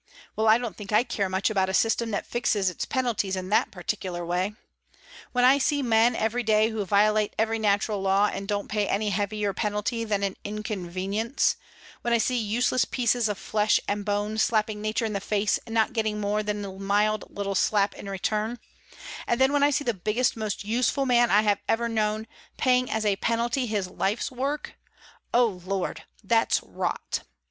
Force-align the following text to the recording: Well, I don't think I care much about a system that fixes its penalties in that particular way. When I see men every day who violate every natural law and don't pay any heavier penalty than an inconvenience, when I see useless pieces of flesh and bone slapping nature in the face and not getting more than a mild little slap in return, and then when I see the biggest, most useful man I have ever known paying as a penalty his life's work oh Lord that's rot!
Well, 0.35 0.47
I 0.47 0.57
don't 0.57 0.75
think 0.75 0.91
I 0.91 1.03
care 1.03 1.29
much 1.29 1.51
about 1.51 1.69
a 1.69 1.75
system 1.75 2.09
that 2.09 2.25
fixes 2.25 2.71
its 2.71 2.85
penalties 2.85 3.35
in 3.35 3.49
that 3.49 3.69
particular 3.69 4.25
way. 4.25 4.55
When 5.31 5.45
I 5.45 5.59
see 5.59 5.83
men 5.83 6.15
every 6.15 6.41
day 6.41 6.69
who 6.71 6.83
violate 6.85 7.35
every 7.37 7.59
natural 7.59 8.01
law 8.01 8.25
and 8.33 8.47
don't 8.47 8.67
pay 8.67 8.87
any 8.87 9.11
heavier 9.11 9.53
penalty 9.53 10.03
than 10.03 10.23
an 10.23 10.37
inconvenience, 10.43 11.55
when 12.01 12.13
I 12.15 12.17
see 12.17 12.35
useless 12.37 12.83
pieces 12.83 13.29
of 13.29 13.37
flesh 13.37 13.79
and 13.87 14.03
bone 14.03 14.39
slapping 14.39 14.81
nature 14.81 15.05
in 15.05 15.13
the 15.13 15.19
face 15.21 15.59
and 15.67 15.75
not 15.75 15.93
getting 15.93 16.19
more 16.19 16.41
than 16.41 16.65
a 16.65 16.71
mild 16.79 17.25
little 17.29 17.53
slap 17.53 17.93
in 17.93 18.09
return, 18.09 18.57
and 19.27 19.39
then 19.39 19.53
when 19.53 19.61
I 19.61 19.69
see 19.69 19.83
the 19.83 19.93
biggest, 19.93 20.35
most 20.35 20.63
useful 20.63 21.05
man 21.05 21.29
I 21.29 21.43
have 21.43 21.59
ever 21.69 21.87
known 21.87 22.25
paying 22.57 22.89
as 22.89 23.05
a 23.05 23.17
penalty 23.17 23.67
his 23.67 23.87
life's 23.87 24.31
work 24.31 24.73
oh 25.31 25.61
Lord 25.63 26.05
that's 26.23 26.59
rot! 26.63 27.19